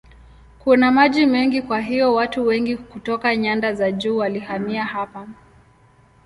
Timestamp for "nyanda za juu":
3.35-4.17